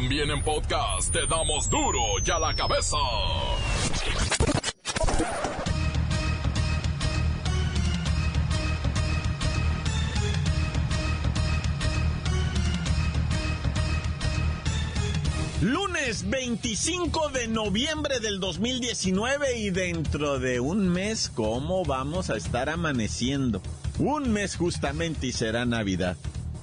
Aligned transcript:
También 0.00 0.30
en 0.30 0.40
podcast 0.44 1.12
te 1.12 1.26
damos 1.26 1.68
duro 1.68 1.98
y 2.24 2.30
a 2.30 2.38
la 2.38 2.54
cabeza. 2.54 2.96
Lunes 15.62 16.30
25 16.30 17.30
de 17.30 17.48
noviembre 17.48 18.20
del 18.20 18.38
2019 18.38 19.58
y 19.58 19.70
dentro 19.70 20.38
de 20.38 20.60
un 20.60 20.88
mes, 20.88 21.28
¿cómo 21.34 21.84
vamos 21.84 22.30
a 22.30 22.36
estar 22.36 22.70
amaneciendo? 22.70 23.60
Un 23.98 24.32
mes 24.32 24.54
justamente 24.54 25.26
y 25.26 25.32
será 25.32 25.64
Navidad. 25.64 26.16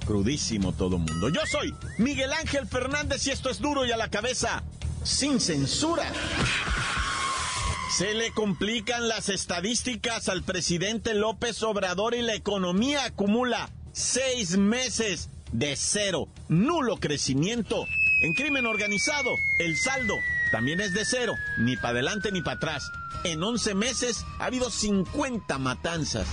Crudísimo 0.05 0.73
todo 0.73 0.97
mundo. 0.97 1.29
Yo 1.29 1.41
soy 1.45 1.73
Miguel 1.97 2.31
Ángel 2.33 2.67
Fernández 2.67 3.25
y 3.27 3.31
esto 3.31 3.49
es 3.49 3.59
duro 3.59 3.85
y 3.85 3.91
a 3.91 3.97
la 3.97 4.09
cabeza, 4.09 4.63
sin 5.03 5.39
censura. 5.39 6.11
Se 7.97 8.13
le 8.13 8.31
complican 8.31 9.07
las 9.07 9.29
estadísticas 9.29 10.27
al 10.29 10.43
presidente 10.43 11.13
López 11.13 11.63
Obrador 11.63 12.13
y 12.13 12.21
la 12.21 12.35
economía 12.35 13.05
acumula 13.05 13.69
seis 13.93 14.57
meses 14.57 15.29
de 15.51 15.75
cero, 15.75 16.27
nulo 16.49 16.97
crecimiento 16.97 17.85
en 18.21 18.33
crimen 18.33 18.65
organizado, 18.65 19.35
el 19.59 19.77
saldo 19.77 20.15
también 20.51 20.79
es 20.79 20.93
de 20.93 21.03
cero, 21.03 21.35
ni 21.57 21.75
para 21.75 21.89
adelante 21.89 22.31
ni 22.31 22.41
para 22.41 22.55
atrás. 22.57 22.89
En 23.25 23.43
11 23.43 23.75
meses 23.75 24.25
ha 24.39 24.45
habido 24.45 24.69
50 24.69 25.57
matanzas. 25.57 26.27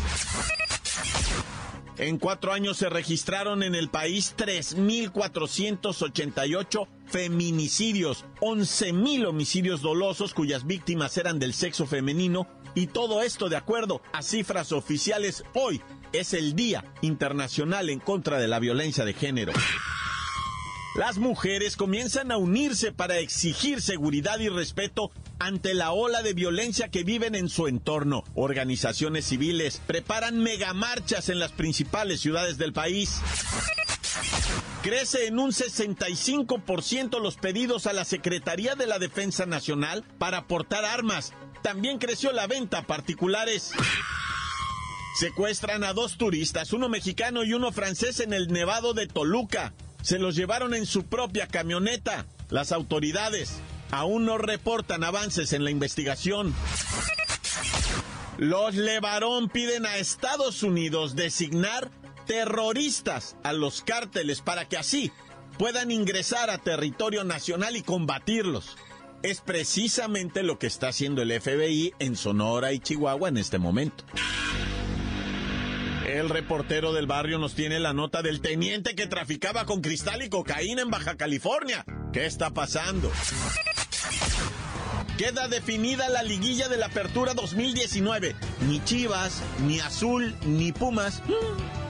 En 2.03 2.19
cuatro 2.19 2.53
años 2.53 2.77
se 2.79 2.89
registraron 2.89 3.63
en 3.63 3.77
el 3.77 3.89
país 3.89 4.35
3.488 4.37 6.89
feminicidios, 7.07 8.25
11.000 8.41 9.29
homicidios 9.29 9.83
dolosos 9.83 10.35
cuyas 10.35 10.67
víctimas 10.67 11.17
eran 11.17 11.39
del 11.39 11.55
sexo 11.55 11.87
femenino 11.87 12.49
y 12.75 12.89
todo 12.89 13.23
esto 13.23 13.49
de 13.49 13.55
acuerdo 13.55 14.03
a 14.13 14.23
cifras 14.23 14.73
oficiales. 14.73 15.45
Hoy 15.55 15.81
es 16.13 16.35
el 16.35 16.57
Día 16.57 16.85
Internacional 17.03 17.89
en 17.89 18.01
contra 18.01 18.41
de 18.41 18.49
la 18.49 18.59
Violencia 18.59 19.05
de 19.05 19.15
Género. 19.15 19.53
Las 20.97 21.19
mujeres 21.19 21.77
comienzan 21.77 22.33
a 22.33 22.37
unirse 22.37 22.91
para 22.91 23.19
exigir 23.19 23.81
seguridad 23.81 24.41
y 24.41 24.49
respeto 24.49 25.13
ante 25.43 25.75
la 25.75 25.91
ola 25.91 26.23
de 26.23 26.35
violencia 26.35 26.89
que 26.89 27.03
viven 27.03 27.35
en 27.35 27.49
su 27.49 27.67
entorno. 27.67 28.23
Organizaciones 28.35 29.25
civiles 29.25 29.83
preparan 29.89 30.39
megamarchas 30.39 31.29
en 31.29 31.41
las 31.41 31.51
principales 31.51 32.21
ciudades 32.21 32.59
del 32.59 32.73
país. 32.73 33.21
Crece 34.83 35.27
en 35.27 35.41
un 35.41 35.51
65% 35.51 37.21
los 37.21 37.37
pedidos 37.37 37.89
a 37.89 37.93
la 37.93 38.05
Secretaría 38.05 38.77
de 38.77 38.87
la 38.87 39.01
Defensa 39.01 39.45
Nacional 39.45 40.05
para 40.19 40.47
portar 40.47 40.85
armas. 40.85 41.33
También 41.63 41.99
creció 41.99 42.31
la 42.33 42.47
venta 42.47 42.79
a 42.79 42.87
particulares. 42.87 43.73
Secuestran 45.19 45.83
a 45.83 45.93
dos 45.93 46.19
turistas, 46.19 46.73
uno 46.73 46.89
mexicano 46.89 47.43
y 47.43 47.53
uno 47.53 47.73
francés 47.73 48.21
en 48.21 48.33
el 48.33 48.49
Nevado 48.49 48.95
de 48.95 49.09
Toluca. 49.09 49.75
Se 50.03 50.21
los 50.21 50.37
llevaron 50.37 50.73
en 50.73 50.87
su 50.87 51.05
propia 51.05 51.49
camioneta. 51.49 52.27
Las 52.49 52.71
autoridades 52.71 53.61
aún 53.93 54.25
no 54.25 54.39
reportan 54.39 55.05
avances 55.05 55.53
en 55.53 55.63
la 55.63 55.71
investigación. 55.71 56.53
Los 58.39 58.75
Levarón 58.75 59.49
piden 59.49 59.87
a 59.87 59.99
Estados 59.99 60.65
Unidos 60.65 61.15
designar 61.15 61.91
terroristas 62.27 63.37
a 63.45 63.53
los 63.53 63.83
cárteles 63.83 64.41
para 64.41 64.69
que 64.69 64.79
así 64.79 65.13
puedan 65.59 65.91
ingresar 65.91 66.51
a 66.51 66.59
territorio 66.59 67.23
nacional 67.23 67.77
y 67.77 67.83
combatirlos. 67.83 68.77
Es 69.23 69.41
precisamente 69.41 70.43
lo 70.43 70.59
que 70.59 70.67
está 70.67 70.89
haciendo 70.89 71.23
el 71.23 71.41
FBI 71.41 71.93
en 72.01 72.17
Sonora 72.17 72.73
y 72.73 72.81
Chihuahua 72.81 73.29
en 73.29 73.37
este 73.37 73.59
momento. 73.59 74.05
El 76.07 76.29
reportero 76.31 76.93
del 76.93 77.07
barrio 77.07 77.39
nos 77.39 77.55
tiene 77.55 77.79
la 77.79 77.93
nota 77.93 78.23
del 78.23 78.41
teniente 78.41 78.95
que 78.95 79.07
traficaba 79.07 79.67
con 79.67 79.81
cristal 79.81 80.23
y 80.23 80.29
cocaína 80.29 80.83
en 80.83 80.91
Baja 80.91 81.17
California. 81.17 81.85
¿Qué 82.13 82.27
está 82.27 82.51
pasando? 82.51 83.11
Queda 85.23 85.47
definida 85.47 86.09
la 86.09 86.25
liguilla 86.25 86.69
de 86.69 86.77
la 86.77 86.87
Apertura 86.87 87.33
2019. 87.33 88.35
Ni 88.67 88.83
Chivas, 88.83 89.41
ni 89.65 89.79
Azul, 89.79 90.35
ni 90.45 90.73
Pumas. 90.73 91.23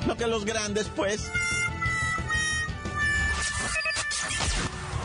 No 0.06 0.19
que 0.19 0.26
los 0.26 0.44
grandes, 0.44 0.91
pues. 0.94 1.32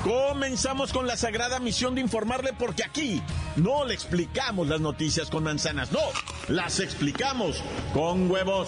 Comenzamos 0.04 0.92
con 0.92 1.08
la 1.08 1.16
sagrada 1.16 1.62
misión 1.62 1.96
de 1.96 2.02
informarle 2.02 2.52
porque 2.52 2.84
aquí 2.84 3.22
no 3.56 3.86
le 3.86 3.94
explicamos 3.94 4.68
las 4.68 4.82
noticias 4.82 5.30
con 5.30 5.46
manzanas, 5.46 5.94
no, 5.94 6.02
las 6.50 6.82
explicamos 6.82 7.64
con 7.94 8.30
huevos. 8.30 8.68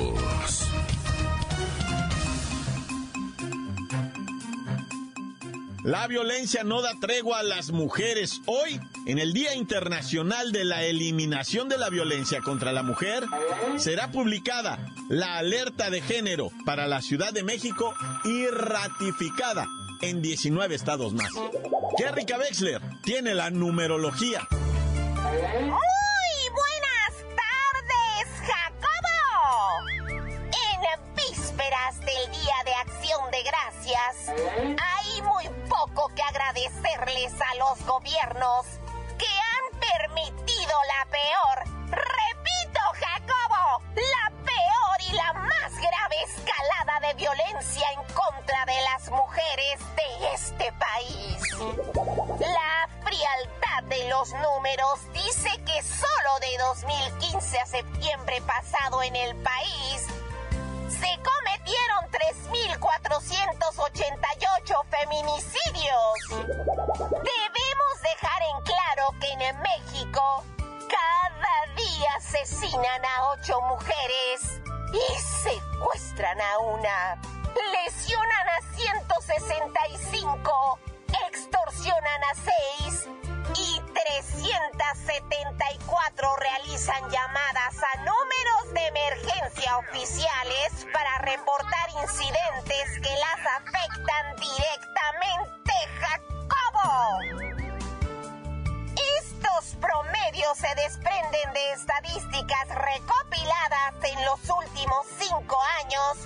La 5.83 6.05
violencia 6.05 6.63
no 6.63 6.83
da 6.83 6.93
tregua 6.99 7.39
a 7.39 7.43
las 7.43 7.71
mujeres. 7.71 8.41
Hoy, 8.45 8.79
en 9.07 9.17
el 9.17 9.33
Día 9.33 9.55
Internacional 9.55 10.51
de 10.51 10.63
la 10.63 10.83
Eliminación 10.83 11.69
de 11.69 11.79
la 11.79 11.89
Violencia 11.89 12.39
contra 12.41 12.71
la 12.71 12.83
Mujer, 12.83 13.23
será 13.77 14.11
publicada 14.11 14.77
la 15.09 15.37
alerta 15.37 15.89
de 15.89 16.01
género 16.01 16.51
para 16.67 16.85
la 16.85 17.01
Ciudad 17.01 17.33
de 17.33 17.43
México 17.43 17.95
y 18.25 18.45
ratificada 18.47 19.65
en 20.01 20.21
19 20.21 20.75
estados 20.75 21.13
más. 21.13 21.31
Kerry 21.97 22.25
Wexler 22.31 22.81
tiene 23.03 23.33
la 23.33 23.49
numerología. 23.49 24.47
¡Muy 24.51 25.81
buenas 26.53 27.13
tardes, 27.35 28.27
Jacobo! 28.45 29.89
En 30.45 31.15
vísperas 31.15 31.99
del 32.01 32.31
Día 32.31 32.55
de 32.65 32.73
Acción 32.75 33.31
de 33.31 33.43
Gracias, 33.43 34.29
hay 34.77 35.21
muy 35.23 35.60
poco 35.71 36.11
que 36.13 36.21
agradecerles 36.21 37.33
a 37.41 37.55
los 37.55 37.85
gobiernos 37.85 38.65
que 39.17 39.25
han 39.25 39.79
permitido 39.79 40.73
la 40.87 41.10
realizan 86.81 87.09
llamadas 87.11 87.75
a 87.83 87.97
números 87.97 88.73
de 88.73 88.87
emergencia 88.87 89.77
oficiales 89.77 90.87
para 90.91 91.17
reportar 91.19 91.89
incidentes 92.01 92.99
que 93.01 93.15
las 93.17 93.39
afectan 93.57 94.35
directamente, 94.37 95.73
Jacobo. 95.99 97.19
Estos 99.19 99.75
promedios 99.79 100.57
se 100.57 100.73
desprenden 100.75 101.53
de 101.53 101.71
estadísticas 101.73 102.69
recopiladas 102.69 103.93
en 104.03 104.25
los 104.25 104.39
últimos 104.49 105.05
cinco 105.19 105.61
años 105.81 106.17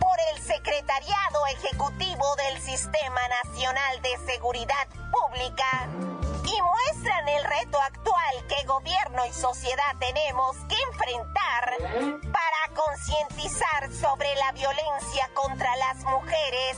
por 0.00 0.16
el 0.32 0.42
Secretariado 0.42 1.46
Ejecutivo 1.58 2.36
del 2.36 2.60
Sistema 2.60 3.20
Nacional 3.44 4.02
de 4.02 4.32
Seguridad 4.32 4.88
Pública 5.12 5.88
y 6.52 6.60
muestran 6.60 7.28
el 7.28 7.44
reto 7.44 7.80
actual 7.80 8.46
que 8.48 8.66
gobierno 8.66 9.24
y 9.26 9.32
sociedad 9.32 9.96
tenemos 9.98 10.56
que 10.68 10.76
enfrentar 10.90 11.76
para 12.32 12.74
concientizar 12.74 13.90
sobre 13.92 14.34
la 14.36 14.52
violencia 14.52 15.30
contra 15.34 15.74
las 15.76 15.96
mujeres 16.04 16.76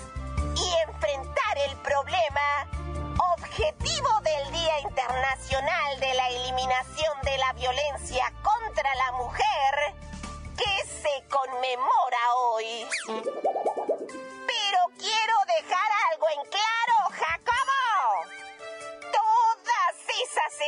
y 0.56 0.88
enfrentar 0.88 1.58
el 1.68 1.76
problema 1.78 2.66
objetivo 3.34 4.08
del 4.22 4.52
Día 4.52 4.80
Internacional 4.80 6.00
de 6.00 6.14
la 6.14 6.28
Eliminación 6.28 7.12
de 7.22 7.38
la 7.38 7.52
Violencia 7.54 8.32
contra 8.42 8.94
la 8.94 9.12
Mujer 9.12 9.94
que 10.56 10.86
se 10.86 11.24
conmemora 11.28 12.34
hoy. 12.36 12.86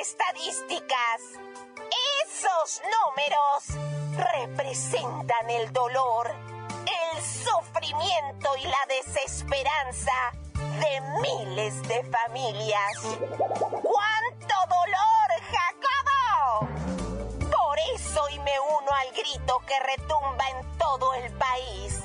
Estadísticas, 0.06 1.20
esos 2.25 2.81
números, 2.97 3.64
representan 4.17 5.50
el 5.50 5.73
dolor, 5.73 6.32
el 6.85 7.23
sufrimiento 7.23 8.56
y 8.56 8.69
la 8.69 8.87
desesperanza 8.88 10.12
de 10.55 11.00
miles 11.23 11.82
de 11.88 12.05
familias. 12.05 13.03
¡Cuánto 13.03 14.55
dolor, 14.69 15.29
Jacobo! 15.50 16.69
Por 17.50 17.79
eso 17.97 18.23
hoy 18.23 18.38
me 18.38 18.61
uno 18.61 18.93
al 18.93 19.12
grito 19.12 19.61
que 19.67 19.79
retumba 19.81 20.49
en 20.50 20.79
todo 20.79 21.14
el 21.14 21.32
país. 21.32 22.00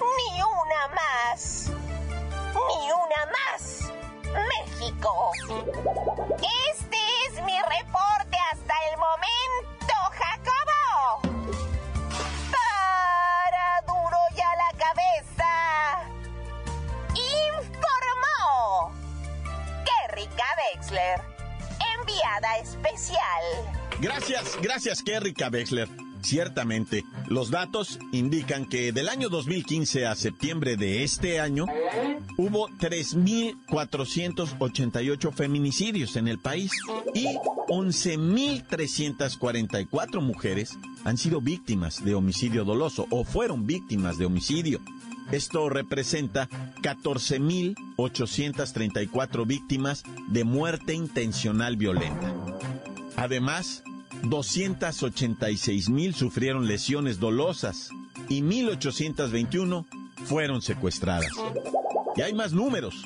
Ni 0.00 0.42
una 0.42 0.88
más. 0.88 1.70
Ni 2.68 2.90
una 2.90 3.26
más. 3.26 3.92
México. 4.32 5.32
Este 6.72 6.98
es 7.26 7.42
mi 7.44 7.58
reporte 7.58 8.36
hasta 8.52 8.74
el 8.90 8.98
momento, 8.98 9.94
Jacobo. 10.12 11.20
Para 12.50 13.80
duro 13.86 14.18
ya 14.36 14.50
la 14.56 14.70
cabeza. 14.78 15.50
Informó. 17.14 18.92
Kerrika 19.84 20.46
Wexler. 20.74 21.20
Enviada 21.98 22.58
especial. 22.58 23.44
Gracias, 24.00 24.58
gracias, 24.60 25.02
Kerrika 25.02 25.48
Wexler. 25.48 25.88
Ciertamente, 26.22 27.04
los 27.28 27.50
datos 27.50 27.98
indican 28.12 28.66
que 28.66 28.92
del 28.92 29.08
año 29.08 29.28
2015 29.28 30.06
a 30.06 30.14
septiembre 30.14 30.76
de 30.76 31.02
este 31.02 31.40
año 31.40 31.66
hubo 32.36 32.68
3.488 32.68 35.32
feminicidios 35.32 36.14
en 36.16 36.28
el 36.28 36.38
país 36.38 36.70
y 37.14 37.26
11.344 37.68 40.20
mujeres 40.20 40.78
han 41.04 41.16
sido 41.16 41.40
víctimas 41.40 42.04
de 42.04 42.14
homicidio 42.14 42.64
doloso 42.64 43.06
o 43.10 43.24
fueron 43.24 43.66
víctimas 43.66 44.18
de 44.18 44.26
homicidio. 44.26 44.80
Esto 45.32 45.68
representa 45.68 46.48
14.834 46.82 49.46
víctimas 49.46 50.04
de 50.28 50.44
muerte 50.44 50.94
intencional 50.94 51.76
violenta. 51.76 52.32
Además, 53.16 53.82
286 54.22 55.88
mil 55.88 56.14
sufrieron 56.14 56.66
lesiones 56.66 57.20
dolosas 57.20 57.90
y 58.28 58.42
1.821 58.42 59.86
fueron 60.24 60.62
secuestradas. 60.62 61.30
Y 62.16 62.22
hay 62.22 62.34
más 62.34 62.52
números. 62.52 63.02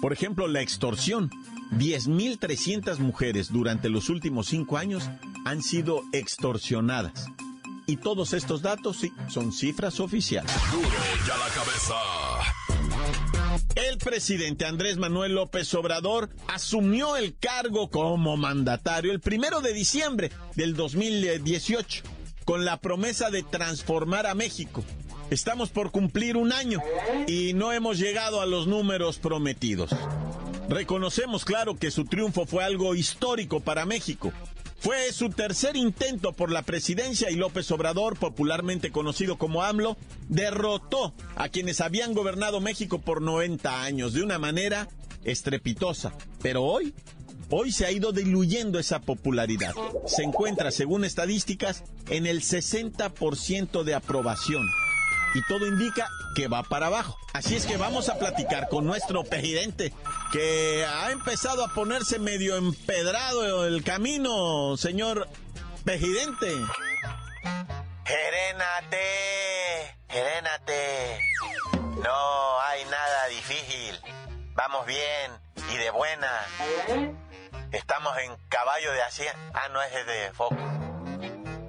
Por 0.00 0.12
ejemplo, 0.12 0.48
la 0.48 0.60
extorsión. 0.60 1.30
10.300 1.72 2.98
mujeres 2.98 3.50
durante 3.50 3.88
los 3.88 4.10
últimos 4.10 4.46
cinco 4.48 4.76
años 4.76 5.08
han 5.46 5.62
sido 5.62 6.02
extorsionadas. 6.12 7.28
Y 7.86 7.96
todos 7.96 8.34
estos 8.34 8.60
datos 8.62 8.98
son 9.28 9.52
cifras 9.52 9.98
oficiales. 10.00 10.52
Duro 10.70 10.88
ya 11.26 11.36
la 11.36 11.48
cabeza. 11.48 11.94
El 13.88 13.98
presidente 13.98 14.64
Andrés 14.64 14.96
Manuel 14.96 15.34
López 15.34 15.74
Obrador 15.74 16.30
asumió 16.46 17.16
el 17.16 17.36
cargo 17.36 17.90
como 17.90 18.36
mandatario 18.36 19.10
el 19.10 19.18
primero 19.18 19.60
de 19.60 19.72
diciembre 19.72 20.30
del 20.54 20.76
2018 20.76 22.04
con 22.44 22.64
la 22.64 22.76
promesa 22.76 23.30
de 23.30 23.42
transformar 23.42 24.26
a 24.26 24.34
México. 24.34 24.84
Estamos 25.30 25.70
por 25.70 25.90
cumplir 25.90 26.36
un 26.36 26.52
año 26.52 26.80
y 27.26 27.54
no 27.54 27.72
hemos 27.72 27.98
llegado 27.98 28.40
a 28.40 28.46
los 28.46 28.68
números 28.68 29.18
prometidos. 29.18 29.90
Reconocemos 30.68 31.44
claro 31.44 31.76
que 31.76 31.90
su 31.90 32.04
triunfo 32.04 32.46
fue 32.46 32.62
algo 32.62 32.94
histórico 32.94 33.58
para 33.58 33.84
México. 33.84 34.32
Fue 34.82 35.12
su 35.12 35.30
tercer 35.30 35.76
intento 35.76 36.32
por 36.32 36.50
la 36.50 36.62
presidencia 36.62 37.30
y 37.30 37.36
López 37.36 37.70
Obrador, 37.70 38.18
popularmente 38.18 38.90
conocido 38.90 39.38
como 39.38 39.62
AMLO, 39.62 39.96
derrotó 40.28 41.14
a 41.36 41.48
quienes 41.50 41.80
habían 41.80 42.14
gobernado 42.14 42.60
México 42.60 42.98
por 42.98 43.22
90 43.22 43.84
años 43.84 44.12
de 44.12 44.24
una 44.24 44.40
manera 44.40 44.88
estrepitosa. 45.22 46.14
Pero 46.42 46.64
hoy, 46.64 46.94
hoy 47.48 47.70
se 47.70 47.86
ha 47.86 47.92
ido 47.92 48.10
diluyendo 48.10 48.80
esa 48.80 49.00
popularidad. 49.00 49.72
Se 50.06 50.24
encuentra, 50.24 50.72
según 50.72 51.04
estadísticas, 51.04 51.84
en 52.08 52.26
el 52.26 52.40
60% 52.40 53.84
de 53.84 53.94
aprobación. 53.94 54.66
Y 55.34 55.42
todo 55.46 55.66
indica 55.66 56.08
que 56.34 56.48
va 56.48 56.62
para 56.62 56.86
abajo. 56.86 57.18
Así 57.32 57.56
es 57.56 57.66
que 57.66 57.76
vamos 57.76 58.08
a 58.08 58.18
platicar 58.18 58.68
con 58.68 58.84
nuestro 58.86 59.24
presidente, 59.24 59.92
que 60.30 60.84
ha 60.86 61.10
empezado 61.10 61.64
a 61.64 61.68
ponerse 61.68 62.18
medio 62.18 62.56
empedrado 62.56 63.66
el 63.66 63.82
camino, 63.82 64.76
señor 64.76 65.28
presidente. 65.84 66.52
Gerénate, 68.04 69.96
gerénate. 70.08 71.20
No 72.02 72.60
hay 72.60 72.84
nada 72.84 73.26
difícil. 73.28 74.00
Vamos 74.54 74.86
bien 74.86 75.32
y 75.72 75.76
de 75.76 75.90
buena. 75.90 76.46
Estamos 77.70 78.16
en 78.18 78.36
caballo 78.48 78.92
de 78.92 79.02
así. 79.02 79.22
Ah, 79.54 79.68
no 79.70 79.82
es 79.82 79.92
de 80.06 80.32
foco. 80.34 80.56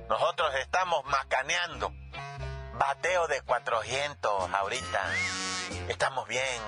Nosotros 0.10 0.54
estamos 0.60 1.06
macaneando. 1.06 1.94
Bateo 2.86 3.28
de 3.28 3.42
400 3.44 4.54
ahorita. 4.54 5.02
Estamos 5.88 6.28
bien, 6.28 6.62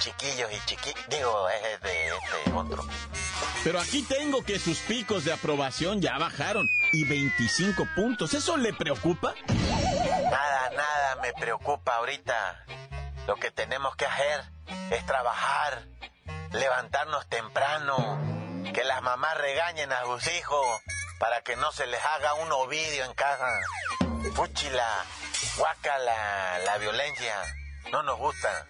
chiquillos 0.00 0.52
y 0.52 0.66
chiquillos. 0.66 1.08
Digo, 1.08 1.48
es 1.48 1.80
de 1.80 2.08
este 2.08 2.52
otro. 2.52 2.84
Pero 3.64 3.80
aquí 3.80 4.02
tengo 4.02 4.44
que 4.44 4.58
sus 4.58 4.80
picos 4.80 5.24
de 5.24 5.32
aprobación 5.32 6.02
ya 6.02 6.18
bajaron 6.18 6.68
y 6.92 7.08
25 7.08 7.88
puntos. 7.96 8.34
¿Eso 8.34 8.58
le 8.58 8.74
preocupa? 8.74 9.34
Nada, 9.48 10.70
nada 10.76 11.16
me 11.22 11.32
preocupa 11.32 11.96
ahorita. 11.96 12.66
Lo 13.26 13.36
que 13.36 13.50
tenemos 13.50 13.96
que 13.96 14.04
hacer 14.04 14.44
es 14.90 15.06
trabajar, 15.06 15.86
levantarnos 16.52 17.26
temprano, 17.28 18.20
que 18.74 18.84
las 18.84 19.00
mamás 19.00 19.38
regañen 19.38 19.90
a 19.94 20.04
sus 20.04 20.26
hijos 20.26 20.66
para 21.18 21.40
que 21.40 21.56
no 21.56 21.72
se 21.72 21.86
les 21.86 22.04
haga 22.04 22.34
un 22.34 22.52
ovidio 22.52 23.06
en 23.06 23.14
casa. 23.14 23.48
Fúchila, 24.32 25.04
guácala, 25.56 26.58
la 26.64 26.78
violencia, 26.78 27.34
no 27.92 28.02
nos 28.02 28.18
gusta. 28.18 28.66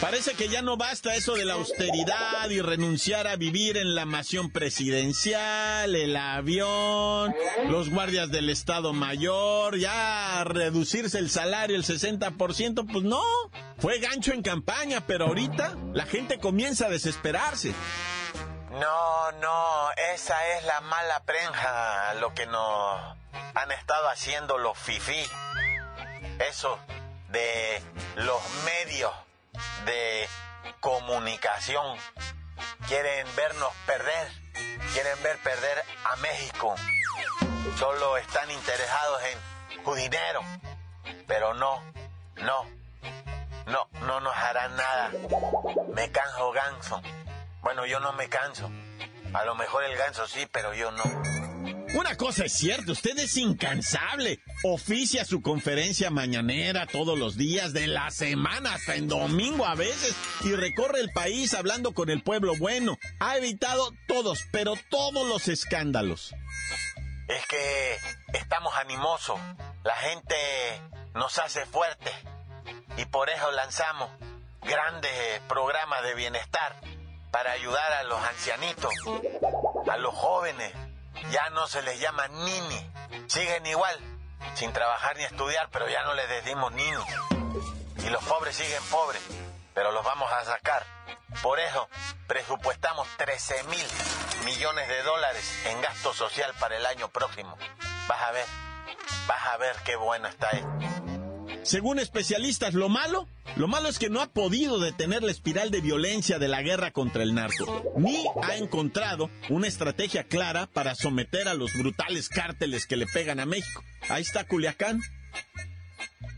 Parece 0.00 0.32
que 0.32 0.48
ya 0.48 0.62
no 0.62 0.78
basta 0.78 1.14
eso 1.14 1.34
de 1.34 1.44
la 1.44 1.54
austeridad 1.54 2.48
y 2.48 2.62
renunciar 2.62 3.26
a 3.26 3.36
vivir 3.36 3.76
en 3.76 3.94
la 3.94 4.06
mansión 4.06 4.50
presidencial, 4.50 5.94
el 5.94 6.16
avión, 6.16 7.34
los 7.68 7.90
guardias 7.90 8.30
del 8.30 8.48
Estado 8.48 8.94
Mayor, 8.94 9.76
ya 9.76 10.42
reducirse 10.44 11.18
el 11.18 11.28
salario 11.28 11.76
el 11.76 11.84
60%, 11.84 12.90
pues 12.90 13.04
no, 13.04 13.22
fue 13.78 13.98
gancho 13.98 14.32
en 14.32 14.42
campaña, 14.42 15.02
pero 15.06 15.26
ahorita 15.26 15.76
la 15.92 16.06
gente 16.06 16.38
comienza 16.38 16.86
a 16.86 16.90
desesperarse. 16.90 17.74
No, 18.70 19.32
no, 19.32 19.90
esa 20.14 20.56
es 20.56 20.64
la 20.64 20.80
mala 20.80 21.22
prensa, 21.24 22.14
lo 22.14 22.32
que 22.32 22.46
nos 22.46 23.19
han 23.54 23.72
estado 23.72 24.08
haciendo 24.08 24.58
los 24.58 24.78
fifí. 24.78 25.28
Eso 26.38 26.78
de 27.28 27.82
los 28.16 28.40
medios 28.64 29.12
de 29.84 30.28
comunicación. 30.80 31.96
Quieren 32.88 33.26
vernos 33.36 33.72
perder, 33.86 34.28
quieren 34.92 35.22
ver 35.22 35.38
perder 35.38 35.84
a 36.04 36.16
México. 36.16 36.74
Solo 37.78 38.16
están 38.16 38.50
interesados 38.50 39.22
en 39.24 39.84
su 39.84 39.94
dinero. 39.94 40.40
Pero 41.26 41.54
no, 41.54 41.82
no, 42.36 42.66
no, 43.66 43.88
no 44.06 44.20
nos 44.20 44.36
harán 44.36 44.76
nada. 44.76 45.10
Me 45.94 46.10
canso 46.10 46.50
ganso. 46.52 47.00
Bueno, 47.62 47.86
yo 47.86 48.00
no 48.00 48.12
me 48.12 48.28
canso. 48.28 48.70
A 49.32 49.44
lo 49.44 49.54
mejor 49.54 49.84
el 49.84 49.96
ganso 49.96 50.26
sí, 50.26 50.46
pero 50.50 50.74
yo 50.74 50.90
no. 50.90 51.04
Una 51.92 52.16
cosa 52.16 52.44
es 52.44 52.52
cierta, 52.52 52.92
usted 52.92 53.18
es 53.18 53.36
incansable. 53.36 54.40
Oficia 54.62 55.24
su 55.24 55.42
conferencia 55.42 56.08
mañanera 56.10 56.86
todos 56.86 57.18
los 57.18 57.36
días 57.36 57.72
de 57.72 57.88
la 57.88 58.12
semana, 58.12 58.74
hasta 58.74 58.94
en 58.94 59.08
domingo 59.08 59.66
a 59.66 59.74
veces, 59.74 60.14
y 60.42 60.54
recorre 60.54 61.00
el 61.00 61.10
país 61.10 61.52
hablando 61.52 61.92
con 61.92 62.08
el 62.08 62.22
pueblo 62.22 62.54
bueno. 62.58 62.96
Ha 63.18 63.38
evitado 63.38 63.90
todos, 64.06 64.38
pero 64.52 64.74
todos 64.88 65.26
los 65.26 65.48
escándalos. 65.48 66.32
Es 67.26 67.46
que 67.48 67.96
estamos 68.34 68.72
animosos, 68.76 69.40
la 69.82 69.96
gente 69.96 70.36
nos 71.14 71.38
hace 71.38 71.66
fuertes 71.66 72.14
y 72.98 73.04
por 73.06 73.30
eso 73.30 73.50
lanzamos 73.50 74.10
grandes 74.62 75.40
programas 75.48 76.04
de 76.04 76.14
bienestar 76.14 76.76
para 77.32 77.50
ayudar 77.52 77.92
a 77.94 78.04
los 78.04 78.22
ancianitos, 78.22 78.92
a 79.90 79.96
los 79.96 80.14
jóvenes. 80.14 80.72
Ya 81.30 81.50
no 81.50 81.66
se 81.66 81.82
les 81.82 82.00
llama 82.00 82.26
nini, 82.28 82.90
siguen 83.26 83.64
igual, 83.66 83.98
sin 84.54 84.72
trabajar 84.72 85.16
ni 85.16 85.24
estudiar, 85.24 85.68
pero 85.70 85.88
ya 85.88 86.02
no 86.04 86.14
les 86.14 86.28
decimos 86.28 86.72
nini. 86.72 87.04
Y 88.04 88.10
los 88.10 88.24
pobres 88.24 88.56
siguen 88.56 88.82
pobres, 88.90 89.22
pero 89.74 89.92
los 89.92 90.04
vamos 90.04 90.30
a 90.32 90.44
sacar. 90.44 90.84
Por 91.42 91.60
eso 91.60 91.88
presupuestamos 92.26 93.06
13 93.16 93.62
mil 93.64 93.86
millones 94.44 94.88
de 94.88 95.02
dólares 95.02 95.44
en 95.66 95.80
gasto 95.80 96.12
social 96.12 96.52
para 96.58 96.76
el 96.76 96.86
año 96.86 97.08
próximo. 97.08 97.56
Vas 98.08 98.22
a 98.22 98.32
ver, 98.32 98.46
vas 99.26 99.46
a 99.48 99.56
ver 99.58 99.76
qué 99.84 99.96
bueno 99.96 100.28
está 100.28 100.50
esto. 100.50 100.68
Según 101.62 101.98
especialistas, 101.98 102.74
lo 102.74 102.88
malo, 102.88 103.28
lo 103.56 103.68
malo 103.68 103.88
es 103.88 103.98
que 103.98 104.08
no 104.08 104.20
ha 104.20 104.28
podido 104.28 104.78
detener 104.78 105.22
la 105.22 105.30
espiral 105.30 105.70
de 105.70 105.80
violencia 105.80 106.38
de 106.38 106.48
la 106.48 106.62
guerra 106.62 106.90
contra 106.92 107.22
el 107.22 107.34
narco, 107.34 107.92
ni 107.96 108.24
ha 108.42 108.56
encontrado 108.56 109.30
una 109.48 109.66
estrategia 109.66 110.24
clara 110.24 110.66
para 110.66 110.94
someter 110.94 111.48
a 111.48 111.54
los 111.54 111.72
brutales 111.74 112.28
cárteles 112.28 112.86
que 112.86 112.96
le 112.96 113.06
pegan 113.06 113.40
a 113.40 113.46
México. 113.46 113.82
Ahí 114.08 114.22
está 114.22 114.44
Culiacán. 114.44 115.00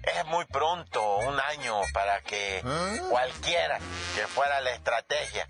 Es 0.02 0.26
muy 0.26 0.44
pronto, 0.46 1.18
un 1.18 1.38
año, 1.38 1.80
para 1.92 2.20
que 2.22 2.60
cualquiera 3.08 3.78
que 4.16 4.26
fuera 4.26 4.60
la 4.60 4.72
estrategia 4.72 5.46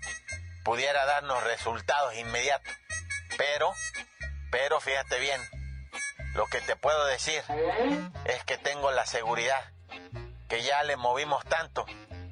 pudiera 0.63 1.05
darnos 1.05 1.43
resultados 1.43 2.15
inmediatos. 2.15 2.73
Pero, 3.37 3.73
pero 4.51 4.79
fíjate 4.79 5.19
bien, 5.19 5.41
lo 6.35 6.45
que 6.47 6.61
te 6.61 6.75
puedo 6.75 7.05
decir 7.07 7.41
es 8.25 8.43
que 8.45 8.57
tengo 8.57 8.91
la 8.91 9.05
seguridad 9.05 9.59
que 10.53 10.61
ya 10.61 10.83
le 10.83 10.97
movimos 10.97 11.43
tanto 11.45 11.83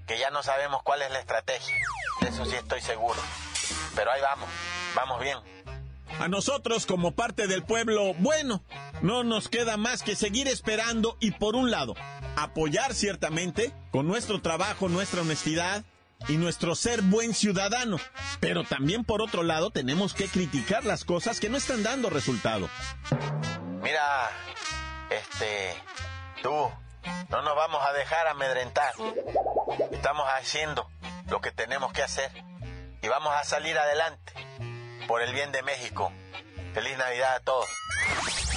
que 0.06 0.20
ya 0.20 0.30
no 0.30 0.44
sabemos 0.44 0.84
cuál 0.84 1.02
es 1.02 1.10
la 1.10 1.18
estrategia. 1.18 1.76
De 2.20 2.28
eso 2.28 2.46
sí 2.46 2.56
estoy 2.56 2.80
seguro. 2.80 3.20
Pero 3.96 4.12
ahí 4.12 4.22
vamos, 4.22 4.48
vamos 4.94 5.20
bien. 5.22 5.40
A 6.20 6.28
nosotros, 6.28 6.86
como 6.86 7.14
parte 7.14 7.48
del 7.48 7.64
pueblo, 7.64 8.14
bueno, 8.20 8.64
no 9.02 9.24
nos 9.24 9.50
queda 9.50 9.76
más 9.76 10.04
que 10.04 10.16
seguir 10.16 10.48
esperando 10.48 11.18
y 11.20 11.32
por 11.32 11.56
un 11.56 11.72
lado, 11.72 11.96
apoyar 12.36 12.94
ciertamente 12.94 13.74
con 13.90 14.06
nuestro 14.06 14.40
trabajo, 14.40 14.88
nuestra 14.88 15.22
honestidad 15.22 15.84
y 16.28 16.38
nuestro 16.38 16.76
ser 16.76 17.02
buen 17.02 17.34
ciudadano. 17.34 17.98
Pero 18.40 18.64
también 18.66 19.04
por 19.04 19.24
otro 19.24 19.42
lado 19.42 19.72
tenemos 19.72 20.14
que 20.14 20.28
criticar 20.28 20.86
las 20.86 21.06
cosas 21.06 21.40
que 21.40 21.50
no 21.50 21.58
están 21.58 21.82
dando 21.82 22.12
resultado. 22.12 22.70
Mira, 23.82 24.30
este, 25.10 25.74
tú, 26.44 26.70
no 27.30 27.42
nos 27.42 27.56
vamos 27.56 27.86
a 27.86 27.94
dejar 27.94 28.28
amedrentar. 28.28 28.94
Estamos 29.92 30.28
haciendo 30.38 30.88
lo 31.30 31.42
que 31.42 31.52
tenemos 31.52 31.94
que 31.94 32.04
hacer 32.04 32.32
y 33.02 33.08
vamos 33.08 33.34
a 33.34 33.44
salir 33.44 33.78
adelante 33.78 34.34
por 35.08 35.22
el 35.22 35.34
bien 35.34 35.52
de 35.52 35.64
México. 35.64 36.12
Feliz 36.74 36.98
Navidad 36.98 37.36
a 37.36 37.40
todos. 37.42 37.68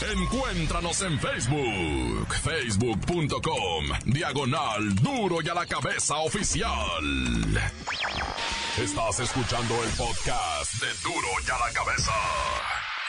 Encuéntranos 0.00 1.00
en 1.02 1.18
Facebook, 1.18 2.34
facebook.com, 2.42 3.84
diagonal 4.04 4.94
duro 4.96 5.38
y 5.42 5.48
a 5.48 5.54
la 5.54 5.66
cabeza 5.66 6.16
oficial. 6.18 6.72
Estás 8.78 9.20
escuchando 9.20 9.82
el 9.82 9.90
podcast 9.90 10.74
de 10.74 10.92
duro 11.02 11.28
y 11.46 11.50
a 11.50 11.58
la 11.58 11.72
cabeza. 11.72 12.12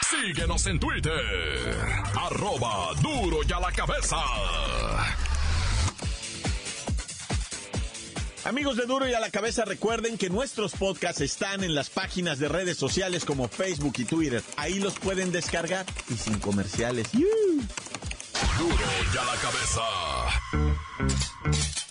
Síguenos 0.08 0.66
en 0.66 0.78
Twitter, 0.78 1.76
arroba 2.14 2.94
duro 3.02 3.38
y 3.46 3.52
a 3.52 3.60
la 3.60 3.72
cabeza. 3.72 4.16
Amigos 8.46 8.76
de 8.76 8.86
Duro 8.86 9.08
y 9.08 9.12
a 9.12 9.18
la 9.18 9.30
Cabeza, 9.30 9.64
recuerden 9.64 10.16
que 10.16 10.30
nuestros 10.30 10.70
podcasts 10.70 11.20
están 11.20 11.64
en 11.64 11.74
las 11.74 11.90
páginas 11.90 12.38
de 12.38 12.46
redes 12.46 12.76
sociales 12.76 13.24
como 13.24 13.48
Facebook 13.48 13.94
y 13.98 14.04
Twitter. 14.04 14.40
Ahí 14.56 14.78
los 14.78 14.94
pueden 15.00 15.32
descargar 15.32 15.84
y 16.08 16.14
sin 16.14 16.38
comerciales. 16.38 17.10
¡Yu! 17.10 17.26
Duro 18.56 18.76
y 19.12 19.16
a 19.16 19.24
la 19.24 19.34
cabeza. 19.42 19.82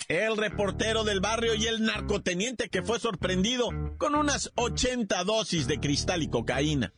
El 0.08 0.38
reportero 0.38 1.04
del 1.04 1.20
barrio 1.20 1.56
y 1.56 1.68
el 1.68 1.84
narcoteniente 1.84 2.70
que 2.70 2.84
fue 2.84 3.02
sorprendido 3.02 3.68
con 3.98 4.16
unas 4.16 4.54
80 4.56 5.26
dosis 5.26 5.68
de 5.68 5.82
cristal 5.82 6.24
y 6.24 6.30
cocaína. 6.30 6.94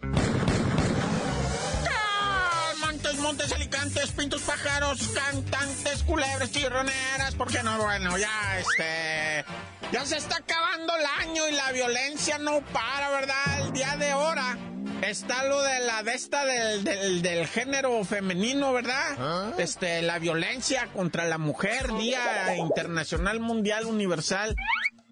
Montes, 3.37 3.53
alicantes, 3.53 4.11
pintos, 4.13 4.41
pájaros, 4.41 4.99
cantantes, 5.09 6.01
culebres, 6.01 6.51
chirroneras, 6.51 7.35
¿por 7.35 7.51
qué 7.51 7.61
no? 7.61 7.77
Bueno, 7.77 8.17
ya, 8.17 8.59
este... 8.59 9.45
Ya 9.91 10.03
se 10.07 10.17
está 10.17 10.37
acabando 10.37 10.95
el 10.95 11.05
año 11.21 11.47
y 11.47 11.51
la 11.51 11.71
violencia 11.71 12.39
no 12.39 12.61
para, 12.73 13.11
¿verdad? 13.11 13.59
El 13.61 13.73
día 13.73 13.95
de 13.95 14.09
ahora 14.09 14.57
está 15.03 15.43
lo 15.43 15.61
de 15.61 15.81
la 15.81 16.01
de 16.01 16.15
esta 16.15 16.45
del, 16.45 16.83
del, 16.83 17.21
del 17.21 17.45
género 17.45 18.03
femenino, 18.05 18.73
¿verdad? 18.73 19.59
Este, 19.59 20.01
la 20.01 20.17
violencia 20.17 20.87
contra 20.91 21.25
la 21.25 21.37
mujer, 21.37 21.93
Día 21.93 22.55
Internacional 22.55 23.39
Mundial 23.39 23.85
Universal, 23.85 24.55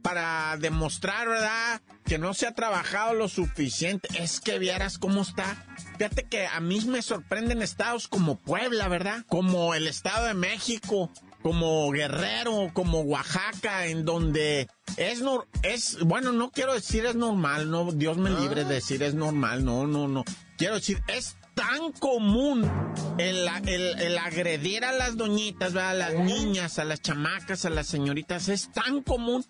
para 0.06 0.56
demostrar, 0.58 1.28
¿verdad? 1.28 1.82
Que 2.06 2.20
no 2.20 2.36
se 2.36 2.46
ha 2.46 2.54
trabajado 2.54 3.16
lo 3.16 3.28
suficiente. 3.28 4.08
Es 4.20 4.40
que 4.40 4.60
vieras 4.60 5.00
cómo 5.00 5.24
está. 5.24 5.66
Fíjate 5.98 6.26
que 6.26 6.46
a 6.46 6.60
mí 6.60 6.80
me 6.82 7.02
sorprenden 7.02 7.64
estados 7.64 8.08
como 8.08 8.38
Puebla, 8.38 8.88
¿verdad? 8.88 9.26
Como 9.28 9.74
el 9.74 9.88
Estado 9.88 10.28
de 10.28 10.36
México, 10.36 11.12
como 11.42 11.90
Guerrero, 11.90 12.70
como 12.74 13.00
Oaxaca, 13.02 13.88
en 13.88 14.06
donde 14.06 14.70
es, 14.98 15.22
nor 15.22 15.48
es, 15.64 15.98
bueno, 16.02 16.32
no 16.32 16.52
quiero 16.52 16.76
decir 16.76 17.08
es 17.08 17.16
normal, 17.16 17.72
no, 17.72 17.92
Dios 17.92 18.16
me 18.18 18.30
libre 18.30 18.64
de 18.64 18.76
decir 18.76 19.02
es 19.02 19.16
normal, 19.16 19.66
no, 19.66 19.88
no, 19.88 20.08
no. 20.08 20.24
Quiero 20.56 20.76
decir, 20.76 21.02
es 21.08 21.36
tan 21.56 21.92
común 21.94 22.70
el, 23.18 23.48
el, 23.66 24.00
el 24.00 24.18
agredir 24.20 24.86
a 24.86 24.92
las 24.92 25.18
doñitas, 25.18 25.74
¿verdad? 25.74 25.90
a 25.90 25.94
las 25.96 26.14
niñas, 26.14 26.78
a 26.78 26.84
las 26.84 27.02
chamacas, 27.02 27.66
a 27.66 27.72
las 27.72 27.88
señoritas, 27.88 28.50
es 28.50 28.72
tan 28.72 29.02
común 29.02 29.44